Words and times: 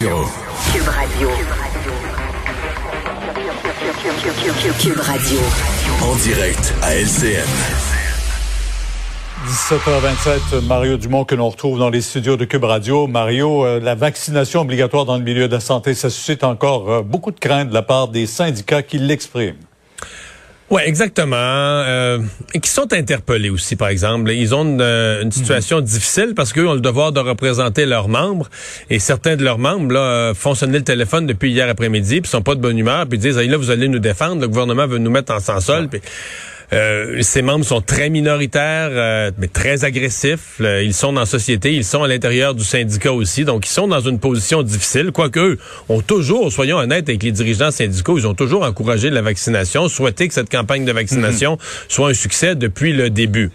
Cube 0.00 0.08
Radio. 0.08 1.28
Cube 4.80 4.98
Radio. 4.98 5.38
En 6.02 6.16
direct 6.16 6.74
à 6.80 6.94
LCN. 6.94 7.44
17h27, 9.46 10.64
Mario 10.66 10.96
Dumont 10.96 11.26
que 11.26 11.34
l'on 11.34 11.50
retrouve 11.50 11.78
dans 11.78 11.90
les 11.90 12.00
studios 12.00 12.38
de 12.38 12.46
Cube 12.46 12.64
Radio. 12.64 13.08
Mario, 13.08 13.66
euh, 13.66 13.78
la 13.78 13.94
vaccination 13.94 14.62
obligatoire 14.62 15.04
dans 15.04 15.18
le 15.18 15.22
milieu 15.22 15.48
de 15.48 15.52
la 15.52 15.60
santé, 15.60 15.92
ça 15.92 16.08
suscite 16.08 16.44
encore 16.44 16.90
euh, 16.90 17.02
beaucoup 17.02 17.30
de 17.30 17.38
craintes 17.38 17.68
de 17.68 17.74
la 17.74 17.82
part 17.82 18.08
des 18.08 18.26
syndicats 18.26 18.82
qui 18.82 18.96
l'expriment. 18.96 19.58
Oui, 20.70 20.82
exactement. 20.84 21.34
Euh, 21.36 22.20
et 22.54 22.60
qui 22.60 22.70
sont 22.70 22.92
interpellés 22.92 23.50
aussi, 23.50 23.74
par 23.74 23.88
exemple. 23.88 24.30
Ils 24.30 24.54
ont 24.54 24.62
une, 24.62 24.80
euh, 24.80 25.22
une 25.22 25.32
situation 25.32 25.80
difficile 25.80 26.34
parce 26.36 26.52
qu'eux 26.52 26.68
ont 26.68 26.74
le 26.74 26.80
devoir 26.80 27.10
de 27.10 27.18
représenter 27.18 27.86
leurs 27.86 28.08
membres. 28.08 28.48
Et 28.88 29.00
certains 29.00 29.34
de 29.34 29.42
leurs 29.42 29.58
membres 29.58 29.92
là, 29.92 30.00
euh, 30.00 30.34
font 30.34 30.54
sonner 30.54 30.78
le 30.78 30.84
téléphone 30.84 31.26
depuis 31.26 31.50
hier 31.50 31.68
après-midi, 31.68 32.20
puis 32.20 32.30
sont 32.30 32.42
pas 32.42 32.54
de 32.54 32.60
bonne 32.60 32.78
humeur, 32.78 33.06
puis 33.08 33.18
disent, 33.18 33.36
là, 33.36 33.56
vous 33.56 33.70
allez 33.70 33.88
nous 33.88 33.98
défendre, 33.98 34.40
le 34.40 34.46
gouvernement 34.46 34.86
veut 34.86 34.98
nous 34.98 35.10
mettre 35.10 35.32
en 35.34 35.40
sans-sol. 35.40 35.88
Euh, 36.72 37.22
ces 37.22 37.42
membres 37.42 37.64
sont 37.64 37.80
très 37.80 38.10
minoritaires, 38.10 38.90
euh, 38.92 39.30
mais 39.38 39.48
très 39.48 39.84
agressifs. 39.84 40.60
ils 40.60 40.94
sont 40.94 41.12
dans 41.12 41.20
la 41.20 41.26
société, 41.26 41.72
ils 41.74 41.84
sont 41.84 42.02
à 42.02 42.08
l'intérieur 42.08 42.54
du 42.54 42.64
syndicat 42.64 43.12
aussi, 43.12 43.44
donc 43.44 43.66
ils 43.66 43.72
sont 43.72 43.88
dans 43.88 44.00
une 44.00 44.20
position 44.20 44.62
difficile. 44.62 45.10
Quoique 45.12 45.40
eux 45.40 45.58
ont 45.88 46.00
toujours, 46.00 46.52
soyons 46.52 46.76
honnêtes 46.76 47.08
avec 47.08 47.22
les 47.22 47.32
dirigeants 47.32 47.70
syndicaux, 47.70 48.18
ils 48.18 48.26
ont 48.26 48.34
toujours 48.34 48.62
encouragé 48.62 49.10
la 49.10 49.22
vaccination, 49.22 49.88
souhaité 49.88 50.28
que 50.28 50.34
cette 50.34 50.50
campagne 50.50 50.84
de 50.84 50.92
vaccination 50.92 51.52
mhm. 51.52 51.58
soit 51.88 52.10
un 52.10 52.14
succès 52.14 52.54
depuis 52.54 52.92
le 52.92 53.10
début. 53.10 53.50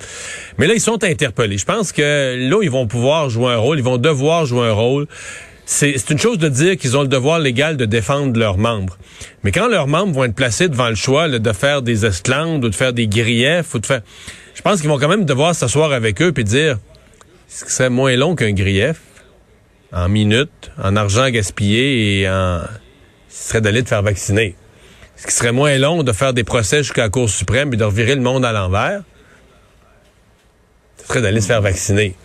Mais 0.58 0.68
là, 0.68 0.74
ils 0.74 0.82
sont 0.82 1.04
interpellés. 1.04 1.58
Je 1.58 1.66
pense 1.66 1.92
que 1.92 2.36
là, 2.50 2.60
ils 2.62 2.72
vont 2.72 2.88
pouvoir 2.88 3.30
jouer 3.30 3.54
un 3.54 3.58
rôle, 3.58 3.78
ils 3.78 3.84
vont 3.84 3.98
devoir 3.98 4.46
jouer 4.46 4.68
un 4.68 4.74
rôle 4.74 5.08
c'est 5.66 6.10
une 6.12 6.20
chose 6.20 6.38
de 6.38 6.48
dire 6.48 6.78
qu'ils 6.78 6.96
ont 6.96 7.02
le 7.02 7.08
devoir 7.08 7.40
légal 7.40 7.76
de 7.76 7.86
défendre 7.86 8.38
leurs 8.38 8.58
membres. 8.58 8.98
Mais 9.44 9.52
quand 9.52 9.68
leurs 9.68 9.88
membres 9.88 10.14
vont 10.14 10.24
être 10.26 10.36
placés 10.36 10.70
devant 10.70 10.90
le 10.90 10.96
choix 10.96 11.28
de 11.28 11.54
faire 11.54 11.82
des 11.82 12.06
esclandres 12.06 12.68
ou 12.68 12.70
de 12.70 12.76
faire 12.76 12.94
des 12.94 13.08
griefs 13.08 13.74
ou 13.74 13.80
de 13.80 13.86
faire... 13.86 14.02
Je 14.54 14.62
pense 14.62 14.80
qu'ils 14.80 14.90
vont 14.90 15.00
quand 15.00 15.08
même 15.08 15.26
devoir 15.26 15.56
s'asseoir 15.56 15.92
avec 15.92 16.22
eux 16.22 16.34
et 16.38 16.44
dire 16.44 16.78
ce 17.48 17.66
qui 17.66 17.72
serait 17.72 17.90
moins 17.90 18.16
long 18.16 18.36
qu'un 18.36 18.52
grief? 18.52 19.02
En 19.92 20.10
minutes, 20.10 20.72
en 20.82 20.96
argent 20.96 21.30
gaspillé 21.30 22.22
et 22.22 22.30
en... 22.30 22.62
Ce 23.30 23.50
serait 23.50 23.62
d'aller 23.62 23.84
te 23.84 23.90
faire 23.90 24.02
vacciner. 24.02 24.56
Ce 25.18 25.26
qui 25.26 25.34
serait 25.34 25.52
moins 25.52 25.78
long 25.78 26.04
de 26.04 26.12
faire 26.12 26.34
des 26.34 26.44
procès 26.44 26.80
jusqu'à 26.80 27.04
la 27.04 27.10
Cour 27.10 27.30
suprême 27.30 27.74
et 27.74 27.78
de 27.78 27.84
revirer 27.84 28.16
le 28.16 28.22
monde 28.22 28.46
à 28.46 28.52
l'envers? 28.52 29.02
Ce 30.98 31.08
serait 31.08 31.22
d'aller 31.22 31.42
se 31.42 31.48
faire 31.48 31.62
vacciner. 31.62 32.16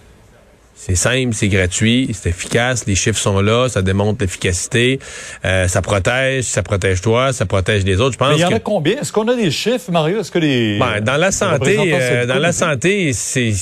C'est 0.82 0.94
simple, 0.94 1.34
c'est 1.34 1.48
gratuit, 1.48 2.08
c'est 2.14 2.30
efficace, 2.30 2.86
les 2.86 2.94
chiffres 2.94 3.18
sont 3.18 3.42
là, 3.42 3.68
ça 3.68 3.82
démontre 3.82 4.22
l'efficacité, 4.22 4.98
euh, 5.44 5.68
ça 5.68 5.82
protège, 5.82 6.44
ça 6.44 6.62
protège 6.62 7.02
toi, 7.02 7.34
ça 7.34 7.44
protège 7.44 7.84
les 7.84 8.00
autres. 8.00 8.14
Je 8.14 8.18
pense. 8.18 8.30
Mais 8.30 8.36
il 8.36 8.40
y 8.40 8.44
en 8.46 8.56
a 8.56 8.60
combien? 8.60 8.98
Est-ce 8.98 9.12
qu'on 9.12 9.28
a 9.28 9.34
des 9.34 9.50
chiffres, 9.50 9.92
Mario? 9.92 10.20
Est-ce 10.20 10.30
que 10.30 10.38
les 10.38 10.78
ben, 10.78 11.02
dans 11.02 11.18
la 11.18 11.32
santé, 11.32 11.76
euh, 11.92 12.24
dans 12.24 12.38
la 12.38 12.52
santé, 12.52 13.12
c'est 13.12 13.52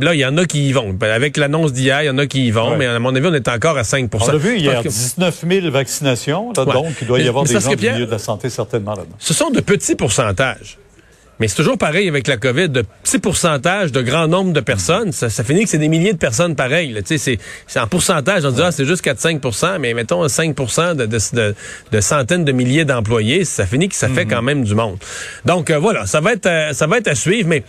là 0.00 0.14
il 0.14 0.18
y 0.18 0.26
en 0.26 0.36
a 0.36 0.46
qui 0.46 0.68
y 0.68 0.72
vont. 0.72 0.96
Avec 1.00 1.36
l'annonce 1.36 1.72
d'hier, 1.72 2.02
il 2.02 2.06
y 2.06 2.10
en 2.10 2.18
a 2.18 2.26
qui 2.26 2.48
y 2.48 2.50
vont, 2.50 2.76
mais 2.76 2.86
à 2.86 2.98
mon 2.98 3.14
avis, 3.14 3.28
on 3.28 3.34
est 3.34 3.46
encore 3.46 3.78
à 3.78 3.84
5 3.84 4.10
On 4.12 4.28
a 4.28 4.36
vu 4.36 4.58
hier 4.58 4.82
19 4.82 5.44
000 5.48 5.70
vaccinations, 5.70 6.52
donc 6.52 6.66
il 7.00 7.06
doit 7.06 7.20
y 7.20 7.28
avoir 7.28 7.44
des 7.44 7.54
gens 7.54 7.70
du 7.70 7.76
milieu 7.76 8.06
de 8.06 8.10
la 8.10 8.18
santé 8.18 8.50
certainement 8.50 8.96
là-dedans. 8.96 9.14
Ce 9.20 9.32
sont 9.32 9.50
de 9.50 9.60
petits 9.60 9.94
pourcentages. 9.94 10.78
Mais 11.40 11.48
c'est 11.48 11.56
toujours 11.56 11.78
pareil 11.78 12.08
avec 12.08 12.28
la 12.28 12.36
COVID, 12.36 12.68
de 12.68 12.84
petits 13.02 13.18
pourcentages, 13.18 13.90
de 13.90 14.02
grand 14.02 14.28
nombre 14.28 14.52
de 14.52 14.60
personnes, 14.60 15.12
ça, 15.12 15.28
finit 15.42 15.64
que 15.64 15.70
c'est 15.70 15.78
des 15.78 15.88
milliers 15.88 16.12
de 16.12 16.18
personnes 16.18 16.54
pareilles. 16.54 16.96
C'est, 17.04 17.18
c'est 17.18 17.80
en 17.80 17.86
pourcentage, 17.86 18.44
on 18.44 18.50
dit 18.50 18.62
ah, 18.62 18.70
c'est 18.70 18.84
juste 18.84 19.04
4-5% 19.04 19.78
mais 19.78 19.94
mettons 19.94 20.26
5 20.28 20.54
de, 20.94 21.06
de, 21.06 21.54
de, 21.92 22.00
centaines 22.00 22.44
de 22.44 22.52
milliers 22.52 22.84
d'employés, 22.84 23.44
ça 23.44 23.66
finit 23.66 23.88
que 23.88 23.94
ça 23.94 24.08
fait 24.08 24.24
mm-hmm. 24.24 24.28
quand 24.28 24.42
même 24.42 24.64
du 24.64 24.74
monde. 24.74 24.98
Donc 25.44 25.70
euh, 25.70 25.78
voilà, 25.78 26.06
ça 26.06 26.20
va 26.20 26.32
être 26.32 26.46
euh, 26.46 26.72
ça 26.72 26.86
va 26.86 26.98
être 26.98 27.08
à 27.08 27.14
suivre, 27.14 27.48
mais 27.48 27.64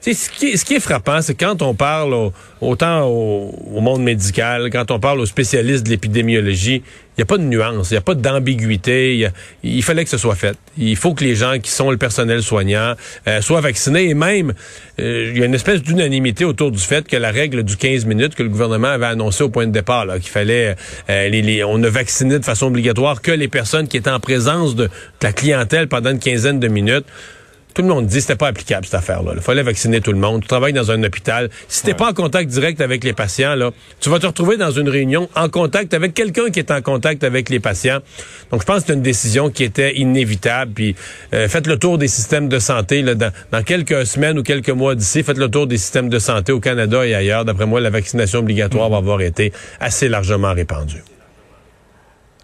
ce 0.00 0.30
qui, 0.30 0.56
ce 0.56 0.64
qui 0.64 0.74
est 0.74 0.80
frappant, 0.80 1.20
c'est 1.22 1.34
quand 1.34 1.60
on 1.62 1.74
parle 1.74 2.14
autant 2.60 3.06
au, 3.06 3.80
monde 3.80 4.02
médical, 4.02 4.70
quand 4.70 4.90
on 4.90 5.00
parle 5.00 5.20
aux 5.20 5.26
spécialistes 5.26 5.84
de 5.84 5.90
l'épidémiologie, 5.90 6.82
il 7.16 7.20
n'y 7.20 7.22
a 7.22 7.26
pas 7.26 7.38
de 7.38 7.42
nuance, 7.42 7.90
il 7.90 7.94
n'y 7.94 7.98
a 7.98 8.02
pas 8.02 8.14
d'ambiguïté. 8.14 9.28
Il 9.64 9.82
fallait 9.82 10.04
que 10.04 10.10
ce 10.10 10.18
soit 10.18 10.36
fait. 10.36 10.56
Il 10.76 10.94
faut 10.94 11.14
que 11.14 11.24
les 11.24 11.34
gens 11.34 11.58
qui 11.58 11.70
sont 11.70 11.90
le 11.90 11.96
personnel 11.96 12.44
soignant 12.44 12.94
euh, 13.26 13.40
soient 13.40 13.60
vaccinés. 13.60 14.08
Et 14.08 14.14
même, 14.14 14.54
euh, 15.00 15.32
il 15.32 15.38
y 15.38 15.42
a 15.42 15.46
une 15.46 15.54
espèce 15.54 15.82
d'unanimité 15.82 16.44
autour 16.44 16.70
du 16.70 16.78
fait 16.78 17.08
que 17.08 17.16
la 17.16 17.32
règle 17.32 17.64
du 17.64 17.76
15 17.76 18.04
minutes 18.04 18.36
que 18.36 18.44
le 18.44 18.48
gouvernement 18.48 18.88
avait 18.88 19.06
annoncé 19.06 19.42
au 19.42 19.48
point 19.48 19.66
de 19.66 19.72
départ, 19.72 20.06
qu'il 20.20 20.30
fallait, 20.30 20.76
euh, 21.10 21.28
les, 21.28 21.64
on 21.64 21.78
ne 21.78 21.88
vaccinait 21.88 22.38
de 22.38 22.44
façon 22.44 22.66
obligatoire 22.66 23.20
que 23.20 23.32
les 23.32 23.48
personnes 23.48 23.88
qui 23.88 23.96
étaient 23.96 24.10
en 24.10 24.20
présence 24.20 24.76
de 24.76 24.88
la 25.20 25.32
clientèle 25.32 25.88
pendant 25.88 26.10
une 26.10 26.20
quinzaine 26.20 26.60
de 26.60 26.68
minutes 26.68 27.06
tout 27.74 27.82
le 27.82 27.88
monde 27.88 28.06
dit 28.06 28.16
que 28.16 28.20
c'était 28.22 28.36
pas 28.36 28.48
applicable 28.48 28.84
cette 28.84 28.94
affaire-là. 28.94 29.32
Il 29.36 29.40
fallait 29.40 29.62
vacciner 29.62 30.00
tout 30.00 30.12
le 30.12 30.18
monde. 30.18 30.42
Tu 30.42 30.48
travailles 30.48 30.72
dans 30.72 30.90
un 30.90 31.02
hôpital. 31.02 31.48
Si 31.68 31.84
t'es 31.84 31.94
pas 31.94 32.10
en 32.10 32.12
contact 32.12 32.50
direct 32.50 32.80
avec 32.80 33.04
les 33.04 33.12
patients, 33.12 33.54
là, 33.54 33.70
tu 34.00 34.10
vas 34.10 34.18
te 34.18 34.26
retrouver 34.26 34.56
dans 34.56 34.70
une 34.70 34.88
réunion 34.88 35.28
en 35.36 35.48
contact 35.48 35.94
avec 35.94 36.14
quelqu'un 36.14 36.50
qui 36.50 36.58
est 36.58 36.70
en 36.70 36.82
contact 36.82 37.24
avec 37.24 37.48
les 37.50 37.60
patients. 37.60 37.98
Donc, 38.50 38.62
je 38.62 38.66
pense 38.66 38.80
que 38.80 38.86
c'est 38.88 38.94
une 38.94 39.02
décision 39.02 39.50
qui 39.50 39.64
était 39.64 39.96
inévitable. 39.96 40.72
Puis, 40.74 40.96
euh, 41.34 41.48
faites 41.48 41.66
le 41.66 41.78
tour 41.78 41.98
des 41.98 42.08
systèmes 42.08 42.48
de 42.48 42.58
santé 42.58 43.02
là, 43.02 43.14
dans, 43.14 43.32
dans 43.52 43.62
quelques 43.62 44.06
semaines 44.06 44.38
ou 44.38 44.42
quelques 44.42 44.70
mois 44.70 44.94
d'ici. 44.94 45.22
Faites 45.22 45.38
le 45.38 45.48
tour 45.48 45.66
des 45.66 45.78
systèmes 45.78 46.08
de 46.08 46.18
santé 46.18 46.52
au 46.52 46.60
Canada 46.60 47.06
et 47.06 47.14
ailleurs. 47.14 47.44
D'après 47.44 47.66
moi, 47.66 47.80
la 47.80 47.90
vaccination 47.90 48.40
obligatoire 48.40 48.90
va 48.90 48.96
avoir 48.96 49.20
été 49.20 49.52
assez 49.80 50.08
largement 50.08 50.52
répandue 50.52 51.02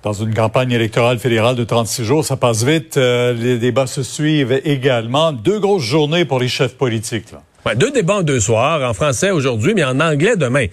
dans 0.04 0.12
une 0.12 0.34
campagne 0.34 0.70
électorale 0.70 1.18
fédérale 1.18 1.56
de 1.56 1.64
36 1.64 2.04
jours. 2.04 2.24
Ça 2.24 2.36
passe 2.36 2.62
vite. 2.62 2.98
Euh, 2.98 3.32
les 3.32 3.58
débats 3.58 3.86
se 3.86 4.02
suivent 4.02 4.60
également. 4.64 5.32
Deux 5.32 5.58
grosses 5.58 5.82
journées 5.82 6.26
pour 6.26 6.38
les 6.38 6.48
chefs 6.48 6.74
politiques. 6.76 7.32
Là. 7.32 7.74
deux 7.74 7.90
débats 7.90 8.16
en 8.16 8.22
deux 8.22 8.38
soirs, 8.38 8.88
en 8.88 8.92
français 8.92 9.30
aujourd'hui, 9.30 9.72
mais 9.74 9.82
en 9.82 9.98
anglais 10.00 10.36
demain. 10.36 10.66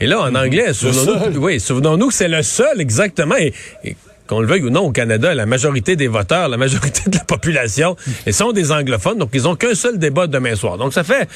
Et 0.00 0.06
là, 0.06 0.22
en 0.22 0.30
mhm. 0.30 0.36
anglais, 0.36 0.72
souvenons-nous, 0.72 1.38
oui, 1.38 1.60
souvenons-nous 1.60 2.08
que 2.08 2.14
c'est 2.14 2.28
le 2.28 2.42
seul, 2.42 2.80
exactement. 2.80 3.36
Et, 3.36 3.52
qu'on 4.26 4.40
le 4.40 4.46
veuille 4.46 4.62
ou 4.62 4.70
non, 4.70 4.82
au 4.82 4.92
Canada, 4.92 5.34
la 5.34 5.46
majorité 5.46 5.96
des 5.96 6.06
voteurs, 6.06 6.48
la 6.48 6.58
majorité 6.58 7.08
de 7.08 7.16
la 7.16 7.24
population, 7.24 7.96
ils 8.26 8.34
sont 8.34 8.52
des 8.52 8.70
anglophones, 8.72 9.18
donc 9.18 9.30
ils 9.32 9.42
n'ont 9.42 9.56
qu'un 9.56 9.74
seul 9.74 9.98
débat 9.98 10.26
demain 10.26 10.54
soir. 10.54 10.76
Donc 10.76 10.92
ça 10.92 11.02
fait 11.02 11.26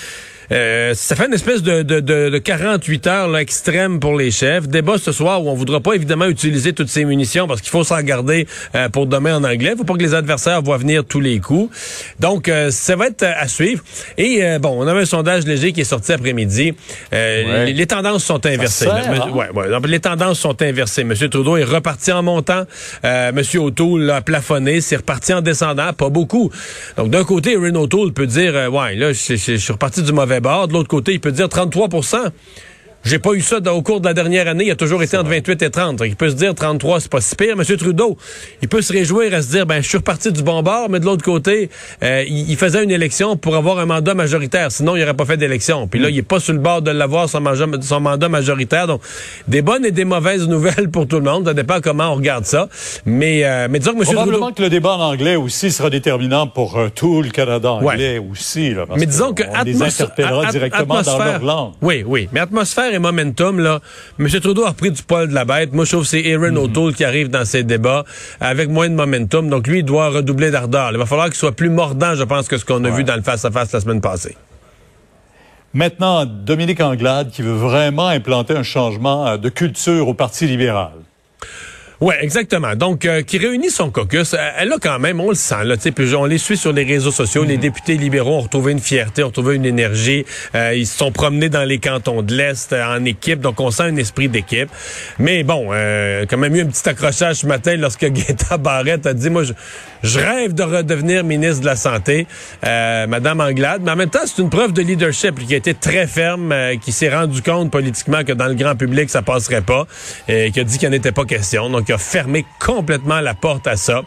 euh, 0.53 0.93
ça 0.95 1.17
fait 1.17 1.27
une 1.27 1.33
espèce 1.33 1.63
de, 1.63 1.83
de, 1.83 2.01
de, 2.01 2.39
48 2.39 3.07
heures 3.07 3.29
là, 3.29 3.41
extrême 3.41 4.01
pour 4.01 4.17
les 4.17 4.31
chefs. 4.31 4.69
Débat 4.69 4.99
ce 4.99 5.11
soir 5.11 5.43
où 5.43 5.49
on 5.49 5.55
voudra 5.55 5.81
pas 5.81 5.95
évidemment 5.95 6.27
utiliser 6.27 6.75
toutes 6.75 6.89
ces 6.89 7.07
munitions 7.07 7.47
parce 7.47 7.63
qu'il 7.63 7.71
faut 7.71 7.85
s'en 7.85 8.01
garder 8.03 8.47
euh, 8.75 8.91
pour 8.91 9.07
demain 9.07 9.37
en 9.37 9.45
anglais. 9.45 9.75
faut 9.77 9.85
pas 9.85 9.95
que 9.95 10.03
les 10.03 10.15
adversaires 10.15 10.61
voient 10.61 10.77
venir 10.77 11.05
tous 11.05 11.21
les 11.21 11.41
coups. 11.41 11.75
Donc, 12.21 12.49
euh, 12.49 12.71
ça 12.71 12.97
va 12.97 13.07
être 13.07 13.25
à 13.25 13.49
suivre. 13.49 13.83
Et 14.19 14.43
bon, 14.61 14.83
on 14.83 14.87
a 14.87 14.93
un 14.93 15.05
sondage 15.07 15.47
léger 15.47 15.73
qui 15.73 15.81
est 15.81 15.85
sorti 15.85 16.13
après-midi. 16.13 16.75
Les, 17.13 17.87
tendances 17.87 18.25
sont 18.25 18.45
inversées. 18.45 18.89
Hein? 18.89 19.31
ouais, 19.31 19.51
ouais. 19.55 19.81
les 19.87 20.01
tendances 20.01 20.39
sont 20.39 20.61
inversées. 20.61 21.05
Monsieur 21.05 21.29
Trudeau 21.29 21.57
est 21.57 21.65
reparti 21.65 22.13
en 22.13 22.23
montant. 22.23 22.65
Monsieur 23.33 23.61
O'Toole 23.61 24.11
a 24.11 24.21
plafonné. 24.21 24.81
C'est 24.81 24.97
reparti 24.97 25.33
en 25.33 25.41
descendant. 25.41 25.93
Pas 25.93 26.11
beaucoup. 26.11 26.51
Donc, 26.97 27.11
d'un 27.11 27.25
côté, 27.25 27.57
Renault 27.57 27.85
O'Toole 27.85 28.13
peut 28.13 28.27
dire, 28.27 28.55
ouais, 28.71 28.95
là, 28.97 29.13
je 29.13 29.35
suis 29.37 29.73
reparti 29.73 30.03
du 30.03 30.13
mauvais 30.13 30.42
de 30.43 30.73
l'autre 30.73 30.89
côté, 30.89 31.13
il 31.13 31.21
peut 31.21 31.33
dire 31.33 31.49
33 31.49 31.89
j'ai 33.05 33.19
pas 33.19 33.33
eu 33.33 33.41
ça 33.41 33.59
au 33.73 33.83
cours 33.83 34.01
de 34.01 34.07
la 34.07 34.15
dernière 34.15 34.47
année. 34.47 34.67
Il 34.67 34.71
a 34.71 34.77
toujours 34.77 35.03
été 35.03 35.17
entre 35.17 35.31
28 35.31 35.63
et 35.63 35.71
30. 35.71 36.03
il 36.05 36.17
peut 36.17 36.31
se 36.31 36.35
dire 36.35 36.55
33, 36.55 37.01
c'est 37.01 37.11
pas 37.11 37.21
si 37.21 37.35
pire. 37.35 37.57
Monsieur 37.57 37.77
Trudeau, 37.77 38.17
il 38.63 38.69
peut 38.69 38.81
se 38.81 38.93
réjouir 38.93 39.35
à 39.35 39.43
se 39.43 39.51
dire, 39.51 39.67
ben, 39.67 39.83
je 39.83 39.89
suis 39.89 39.99
reparti 39.99 40.31
du 40.31 40.43
bon 40.43 40.63
bord, 40.63 40.89
mais 40.89 41.01
de 41.01 41.05
l'autre 41.05 41.25
côté, 41.25 41.69
euh, 42.03 42.25
il, 42.29 42.57
faisait 42.57 42.85
une 42.85 42.91
élection 42.91 43.37
pour 43.37 43.57
avoir 43.57 43.79
un 43.79 43.87
mandat 43.87 44.15
majoritaire. 44.15 44.71
Sinon, 44.71 44.95
il 44.95 45.01
n'aurait 45.01 45.15
pas 45.15 45.25
fait 45.25 45.37
d'élection. 45.37 45.89
Puis 45.89 45.99
là, 45.99 46.11
il 46.11 46.19
est 46.19 46.23
pas 46.23 46.39
sur 46.39 46.53
le 46.53 46.61
bord 46.61 46.83
de 46.83 46.91
l'avoir, 46.93 47.29
son, 47.29 47.43
son, 47.81 48.01
mandat 48.01 48.29
majoritaire. 48.29 48.87
Donc, 48.87 49.03
des 49.49 49.63
bonnes 49.63 49.85
et 49.85 49.91
des 49.91 50.05
mauvaises 50.05 50.47
nouvelles 50.47 50.91
pour 50.91 51.09
tout 51.09 51.17
le 51.17 51.25
monde. 51.25 51.47
Ça 51.47 51.55
dépend 51.55 51.81
comment 51.81 52.13
on 52.13 52.15
regarde 52.15 52.45
ça. 52.45 52.69
Mais, 53.05 53.45
euh, 53.45 53.67
mais 53.69 53.81
disons 53.81 53.95
que 53.95 53.99
Monsieur 53.99 54.15
Probablement 54.15 54.53
que 54.53 54.63
le 54.63 54.71
débat 54.71 54.93
en 54.93 55.13
anglais 55.13 55.37
aussi 55.37 55.73
sera 55.73 55.91
déterminant 55.91 56.47
pour 56.47 56.79
euh, 56.79 56.89
tout 56.95 57.23
le 57.23 57.31
Canada 57.31 57.73
anglais 57.73 58.19
aussi. 58.19 58.75
Là, 58.75 58.85
mais 58.97 59.07
disons 59.07 59.33
que, 59.33 59.43
on 59.43 59.65
les 59.65 59.83
interpellera 59.83 60.47
directement 60.53 61.03
dans 61.03 61.19
leur 61.19 61.43
langue. 61.43 61.73
Oui, 61.83 62.05
oui. 62.07 62.29
Mais 62.33 62.41
atmosphère 62.41 62.92
et 62.93 62.99
momentum, 62.99 63.59
là, 63.59 63.81
M. 64.19 64.29
Trudeau 64.29 64.65
a 64.65 64.71
repris 64.71 64.91
du 64.91 65.03
poil 65.03 65.29
de 65.29 65.35
la 65.35 65.45
bête. 65.45 65.73
Moi, 65.73 65.85
je 65.85 65.91
trouve 65.91 66.03
que 66.03 66.09
c'est 66.09 66.33
Aaron 66.33 66.53
mhm. 66.53 66.59
O'Toole 66.59 66.95
qui 66.95 67.05
arrive 67.05 67.29
dans 67.29 67.45
ces 67.45 67.65
débats 67.65 68.05
avec 68.41 68.69
moins 68.69 68.89
de 68.89 68.95
momentum. 68.95 69.49
Donc, 69.49 69.67
lui, 69.67 69.81
il 69.81 69.85
doit 69.85 70.09
redoubler 70.09 70.51
d'ardeur. 70.51 70.91
Il 70.93 70.99
va 70.99 71.07
falloir 71.07 71.27
qu'il 71.27 71.37
soit 71.37 71.53
plus 71.53 71.71
mordant, 71.71 72.15
je 72.15 72.25
pense, 72.25 72.49
que 72.49 72.57
ce 72.57 72.65
qu'on 72.65 72.85
a 72.85 72.91
vu 72.91 73.05
dans 73.05 73.17
le 73.17 73.23
face-à-face 73.23 73.73
la 73.73 73.81
semaine 73.81 74.01
passée. 74.01 74.37
Maintenant, 75.75 76.27
Dominique 76.27 76.81
Anglade 76.81 77.31
qui 77.31 77.41
veut 77.41 77.55
vraiment 77.55 78.09
implanter 78.09 78.55
un 78.55 78.63
changement 78.63 79.27
euh, 79.27 79.37
de 79.39 79.49
culture 79.49 80.07
au 80.07 80.13
Parti 80.13 80.47
libéral. 80.47 80.93
Ouais, 82.03 82.17
exactement. 82.21 82.75
Donc, 82.75 83.05
euh, 83.05 83.23
qui 83.23 83.39
réunit 83.39 83.71
son 83.71 83.93
caucus. 83.93 84.35
Euh, 84.35 84.39
elle 84.59 84.73
a 84.73 84.77
quand 84.83 84.99
même, 84.99 85.21
on 85.21 85.29
le 85.29 85.37
sent, 85.37 85.63
là, 85.63 85.77
puis 85.77 86.15
on 86.17 86.25
les 86.25 86.39
suit 86.39 86.57
sur 86.57 86.73
les 86.73 86.83
réseaux 86.83 87.13
sociaux. 87.13 87.45
Les 87.45 87.59
députés 87.59 87.97
libéraux 87.97 88.39
ont 88.39 88.41
retrouvé 88.41 88.73
une 88.73 88.81
fierté, 88.81 89.23
ont 89.23 89.29
retrouvé 89.29 89.55
une 89.55 89.65
énergie. 89.65 90.27
Euh, 90.57 90.75
ils 90.75 90.89
se 90.89 90.99
sont 90.99 91.13
promenés 91.13 91.49
dans 91.49 91.63
les 91.63 91.79
cantons 91.79 92.23
de 92.23 92.35
l'Est 92.35 92.73
en 92.73 93.05
équipe, 93.05 93.39
donc 93.39 93.61
on 93.61 93.71
sent 93.71 93.85
un 93.85 93.97
esprit 93.99 94.29
d'équipe. 94.29 94.69
Mais 95.21 95.45
bon, 95.45 95.69
quand 96.29 96.39
même 96.39 96.57
eu 96.57 96.63
un 96.63 96.67
petit 96.67 96.89
accrochage 96.89 97.37
ce 97.37 97.47
matin 97.47 97.77
lorsque 97.77 98.05
Guetta 98.11 98.59
Barrette 98.59 99.07
a 99.07 99.15
dit, 99.15 99.31
moi, 99.31 99.45
je, 99.45 99.53
je 100.03 100.19
rêve 100.19 100.55
de 100.55 100.65
redevenir 100.65 101.23
ministre 101.23 101.61
de 101.61 101.67
la 101.67 101.77
Santé, 101.77 102.27
Madame 102.65 103.41
Anglade. 103.41 103.83
Mais 103.85 103.93
en 103.93 103.97
même 103.97 104.11
temps, 104.11 104.27
c'est 104.27 104.43
une 104.43 104.51
preuve 104.51 104.73
de 104.73 104.83
leadership 104.83 105.39
qui 105.39 105.55
a 105.55 105.57
été 105.57 105.73
très 105.73 106.09
ferme, 106.09 106.53
qui 106.81 106.91
s'est 106.91 107.15
rendu 107.15 107.43
compte 107.43 107.71
politiquement 107.71 108.25
que 108.25 108.33
dans 108.33 108.49
le 108.49 108.55
grand 108.55 108.75
public, 108.75 109.09
ça 109.09 109.23
passerait 109.23 109.63
pas, 109.63 109.87
et 110.27 110.51
qui 110.51 110.59
a 110.59 110.65
dit 110.65 110.79
qu'il 110.79 110.89
n'y 110.89 110.97
en 110.97 110.99
était 110.99 111.13
pas 111.13 111.25
question. 111.25 111.71
Donc, 111.71 111.92
a 111.93 111.99
fermé 111.99 112.45
complètement 112.59 113.21
la 113.21 113.35
porte 113.35 113.67
à 113.67 113.77
ça. 113.77 114.03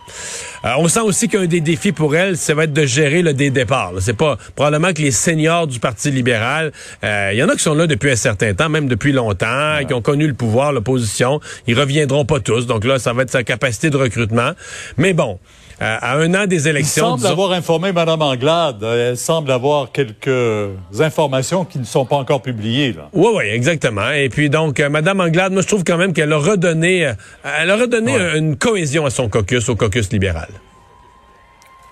Euh, 0.66 0.70
on 0.78 0.88
sent 0.88 1.02
aussi 1.02 1.30
qu'un 1.30 1.46
des 1.46 1.62
défis 1.62 1.92
pour 1.92 2.16
elle, 2.16 2.38
ça 2.38 2.54
va 2.54 2.64
être 2.64 2.74
de 2.74 2.86
gérer 2.86 3.22
le 3.22 3.34
des 3.34 3.50
départs. 3.50 3.94
C'est 4.00 4.18
pas 4.18 4.38
probablement 4.56 4.94
que 4.94 5.02
les 5.02 5.12
seniors 5.12 5.68
du 5.68 5.80
Parti 5.80 6.12
libéral, 6.12 6.72
euh, 7.04 7.30
il 7.34 7.38
y 7.38 7.44
en 7.44 7.50
a 7.50 7.54
qui 7.54 7.64
sont 7.64 7.76
là 7.76 7.88
depuis 7.88 8.12
un 8.12 8.16
certain 8.16 8.54
temps, 8.54 8.70
même 8.70 8.88
depuis 8.88 9.12
longtemps, 9.12 9.80
qui 9.88 9.94
ont 9.94 10.02
connu 10.02 10.28
le 10.28 10.34
pouvoir, 10.34 10.72
l'opposition. 10.72 11.40
Ils 11.68 11.80
reviendront 11.80 12.26
pas 12.26 12.40
tous. 12.40 12.66
Donc 12.66 12.84
là, 12.86 13.00
ça 13.00 13.14
va 13.14 13.24
être 13.24 13.32
sa 13.32 13.44
capacité 13.44 13.90
de 13.90 13.98
recrutement. 13.98 14.52
Mais 14.98 15.14
bon. 15.14 15.40
Euh, 15.82 15.98
à 16.02 16.16
un 16.16 16.34
an 16.34 16.48
des 16.48 16.70
élections. 16.70 17.16
Il 17.16 17.20
semble 17.20 17.28
avoir 17.28 17.52
informé 17.52 17.92
Mme 17.92 18.22
Anglade. 18.22 18.82
Elle 18.82 19.18
semble 19.18 19.52
avoir 19.52 19.92
quelques 19.92 20.70
informations 21.00 21.66
qui 21.66 21.80
ne 21.80 21.84
sont 21.84 22.06
pas 22.06 22.16
encore 22.16 22.42
publiées. 22.42 22.94
Là. 22.94 23.10
Oui, 23.14 23.30
oui, 23.36 23.44
exactement. 23.46 24.10
Et 24.12 24.30
puis 24.30 24.50
donc, 24.50 24.80
euh, 24.80 24.90
Mme 24.90 25.20
Anglade, 25.20 25.52
moi 25.52 25.62
je 25.62 25.68
trouve 25.68 25.84
quand 25.84 25.98
même 25.98 26.14
qu'elle 26.14 26.32
a 26.32 26.38
redonné, 26.38 27.08
euh, 27.08 27.14
elle 27.60 27.70
a 27.70 27.76
redonné 27.76 28.16
une 28.36 28.56
cohésion 28.56 29.06
à 29.06 29.10
son 29.10 29.28
caucus, 29.28 29.68
au 29.68 29.76
caucus 29.76 30.12
libéral. 30.12 30.48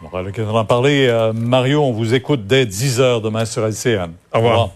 On 0.01 0.07
va 0.09 0.59
en 0.59 0.65
parler. 0.65 1.31
Mario, 1.33 1.81
on 1.81 1.93
vous 1.93 2.13
écoute 2.13 2.45
dès 2.45 2.65
10 2.65 2.99
heures 2.99 3.21
demain 3.21 3.45
sur 3.45 3.65
LCN. 3.65 4.11
Au 4.33 4.37
revoir. 4.37 4.69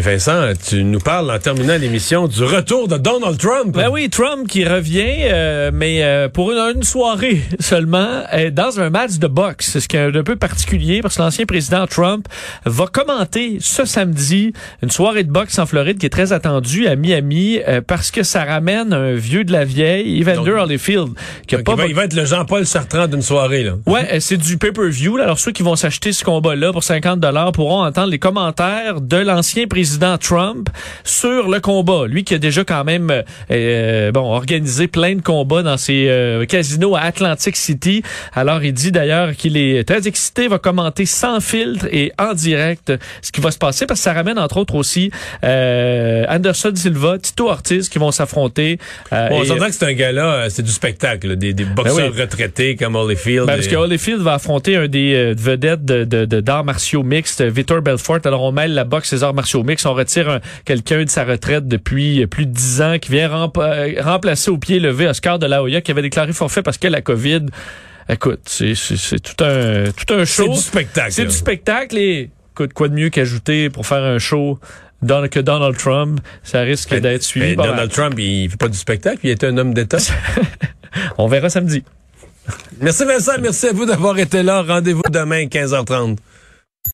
Vincent, 0.00 0.52
tu 0.66 0.82
nous 0.82 0.98
parles 0.98 1.30
en 1.30 1.38
terminant 1.38 1.76
l'émission 1.76 2.26
du 2.26 2.42
retour 2.42 2.88
de 2.88 2.96
Donald 2.96 3.36
Trump. 3.38 3.74
Ben 3.74 3.90
oui, 3.90 4.08
Trump 4.08 4.48
qui 4.48 4.64
revient, 4.64 5.24
euh, 5.24 5.70
mais 5.72 6.02
euh, 6.02 6.28
pour 6.28 6.52
une, 6.52 6.82
soirée 6.82 7.42
seulement, 7.60 8.22
euh, 8.32 8.50
dans 8.50 8.80
un 8.80 8.88
match 8.88 9.18
de 9.18 9.26
boxe. 9.26 9.70
C'est 9.72 9.80
ce 9.80 9.88
qui 9.88 9.96
est 9.96 10.16
un 10.16 10.22
peu 10.22 10.36
particulier 10.36 11.02
parce 11.02 11.16
que 11.16 11.22
l'ancien 11.22 11.44
président 11.44 11.86
Trump 11.86 12.26
va 12.64 12.86
commenter 12.86 13.58
ce 13.60 13.84
samedi 13.84 14.52
une 14.82 14.90
soirée 14.90 15.22
de 15.22 15.30
boxe 15.30 15.58
en 15.58 15.66
Floride 15.66 15.98
qui 15.98 16.06
est 16.06 16.10
très 16.10 16.32
attendue 16.32 16.86
à 16.86 16.96
Miami 16.96 17.58
parce 17.86 18.10
que 18.10 18.22
ça 18.22 18.44
ramène 18.44 18.92
un 18.92 19.14
vieux 19.14 19.44
de 19.44 19.52
la 19.52 19.64
vieille, 19.64 20.20
Evander 20.20 20.52
Holyfield. 20.52 21.10
Qui 21.46 21.56
a 21.56 21.58
pas 21.62 21.74
il, 21.86 21.94
va, 21.94 22.04
être 22.04 22.14
le 22.14 22.24
Jean-Paul 22.24 22.64
Sartrand 22.64 23.06
d'une 23.06 23.22
soirée. 23.22 23.64
Là. 23.64 23.72
Ouais, 23.86 24.20
c'est 24.20 24.38
du 24.38 24.56
pay-per-view. 24.56 25.18
Alors 25.18 25.38
ceux 25.38 25.52
qui 25.52 25.62
vont 25.62 25.76
s'acheter 25.76 26.12
ce 26.12 26.24
combat-là 26.24 26.72
pour 26.72 26.84
50 26.84 27.20
dollars 27.20 27.52
pourront 27.52 27.84
entendre 27.84 28.10
les 28.10 28.18
commentaires 28.18 29.00
de 29.00 29.16
l'ancien 29.16 29.66
président 29.66 29.89
président 29.90 30.18
Trump 30.18 30.70
sur 31.02 31.48
le 31.48 31.58
combat. 31.58 32.06
Lui 32.06 32.22
qui 32.22 32.34
a 32.34 32.38
déjà 32.38 32.62
quand 32.62 32.84
même 32.84 33.10
euh, 33.10 33.22
euh, 33.50 34.12
bon 34.12 34.20
organisé 34.20 34.86
plein 34.86 35.16
de 35.16 35.20
combats 35.20 35.64
dans 35.64 35.76
ses 35.76 36.06
euh, 36.08 36.44
casinos 36.44 36.94
à 36.94 37.00
Atlantic 37.00 37.56
City. 37.56 38.04
Alors 38.32 38.62
il 38.62 38.72
dit 38.72 38.92
d'ailleurs 38.92 39.34
qu'il 39.34 39.56
est 39.56 39.82
très 39.82 40.06
excité, 40.06 40.46
va 40.46 40.58
commenter 40.58 41.06
sans 41.06 41.40
filtre 41.40 41.86
et 41.90 42.12
en 42.20 42.34
direct 42.34 42.92
ce 43.20 43.32
qui 43.32 43.40
va 43.40 43.50
se 43.50 43.58
passer 43.58 43.84
parce 43.86 43.98
que 43.98 44.04
ça 44.04 44.12
ramène 44.12 44.38
entre 44.38 44.58
autres 44.58 44.76
aussi 44.76 45.10
Anderson 45.42 46.72
Silva, 46.76 47.18
Tito 47.18 47.48
Ortiz 47.48 47.88
qui 47.88 47.98
vont 47.98 48.12
s'affronter. 48.12 48.78
on 49.10 49.44
s'entend 49.44 49.66
que 49.66 49.72
c'est 49.72 49.86
un 49.86 49.92
gars-là, 49.92 50.50
c'est 50.50 50.62
du 50.62 50.70
spectacle, 50.70 51.34
des, 51.34 51.52
des, 51.52 51.64
ben 51.64 51.74
boxeurs 51.74 52.14
retraités 52.14 52.76
comme 52.76 52.94
Holyfield. 52.94 53.46
Ben, 53.46 53.56
parce 53.56 53.66
que 53.66 53.74
Holyfield 53.74 54.20
va 54.20 54.34
affronter 54.34 54.76
un 54.76 54.86
des 54.86 55.34
vedettes 55.36 55.84
de, 55.84 56.04
d'arts 56.24 56.64
martiaux 56.64 57.02
mixtes, 57.02 57.42
Vitor 57.42 57.82
Belfort. 57.82 58.20
Alors 58.24 58.44
on 58.44 58.52
mêle 58.52 58.72
la 58.72 58.84
boxe 58.84 59.12
et 59.12 59.16
les 59.16 59.24
arts 59.24 59.34
martiaux 59.34 59.64
mixtes 59.64 59.79
on 59.86 59.94
retire 59.94 60.40
quelqu'un 60.64 61.04
de 61.04 61.10
sa 61.10 61.24
retraite 61.24 61.68
depuis 61.68 62.26
plus 62.26 62.46
de 62.46 62.52
dix 62.52 62.82
ans, 62.82 62.98
qui 62.98 63.10
vient 63.12 63.50
euh, 63.58 63.92
remplacer 64.00 64.50
au 64.50 64.58
pied 64.58 64.80
levé 64.80 65.06
Oscar 65.06 65.38
de 65.38 65.46
la 65.46 65.62
Hoya, 65.62 65.80
qui 65.80 65.90
avait 65.90 66.02
déclaré 66.02 66.32
forfait 66.32 66.62
parce 66.62 66.78
que 66.78 66.88
la 66.88 67.00
COVID... 67.00 67.46
Écoute, 68.08 68.40
c'est 68.44 68.74
tout 69.22 69.44
un, 69.44 69.84
tout 69.92 70.14
un 70.14 70.24
show. 70.24 70.46
C'est 70.46 70.48
du 70.48 70.56
spectacle. 70.56 71.12
C'est 71.12 71.26
du 71.26 71.30
spectacle 71.30 71.96
et 71.96 72.30
écoute, 72.52 72.72
quoi 72.72 72.88
de 72.88 72.94
mieux 72.94 73.08
qu'ajouter 73.08 73.70
pour 73.70 73.86
faire 73.86 74.02
un 74.02 74.18
show 74.18 74.58
que 75.30 75.40
Donald 75.40 75.76
Trump, 75.76 76.20
ça 76.42 76.60
risque 76.60 76.94
d'être 76.94 77.22
suivi. 77.22 77.56
Donald 77.56 77.90
Trump, 77.90 78.14
il 78.18 78.50
fait 78.50 78.56
pas 78.56 78.68
du 78.68 78.78
spectacle, 78.78 79.20
il 79.22 79.30
est 79.30 79.44
un 79.44 79.56
homme 79.56 79.74
d'État. 79.74 79.98
On 81.18 81.28
verra 81.28 81.48
samedi. 81.48 81.84
Merci 82.80 83.04
Vincent, 83.04 83.32
merci 83.40 83.68
à 83.68 83.72
vous 83.72 83.86
d'avoir 83.86 84.18
été 84.18 84.42
là. 84.42 84.62
Rendez-vous 84.62 85.02
demain 85.10 85.44
15h30. 85.44 86.16